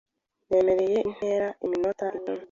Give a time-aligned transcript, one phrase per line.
[0.49, 2.39] Nemereye intera yiminota icumi.